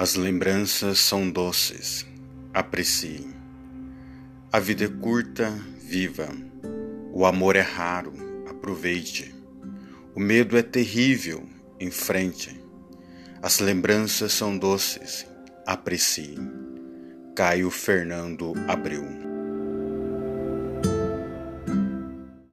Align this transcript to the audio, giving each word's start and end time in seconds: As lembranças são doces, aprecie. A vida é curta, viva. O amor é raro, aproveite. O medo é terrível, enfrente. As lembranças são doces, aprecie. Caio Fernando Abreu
As 0.00 0.14
lembranças 0.14 0.98
são 0.98 1.30
doces, 1.30 2.06
aprecie. 2.54 3.28
A 4.50 4.58
vida 4.58 4.86
é 4.86 4.88
curta, 4.88 5.50
viva. 5.78 6.26
O 7.12 7.26
amor 7.26 7.54
é 7.54 7.60
raro, 7.60 8.14
aproveite. 8.48 9.34
O 10.14 10.18
medo 10.18 10.56
é 10.56 10.62
terrível, 10.62 11.46
enfrente. 11.78 12.58
As 13.42 13.58
lembranças 13.58 14.32
são 14.32 14.56
doces, 14.56 15.26
aprecie. 15.66 16.34
Caio 17.36 17.70
Fernando 17.70 18.54
Abreu 18.66 19.29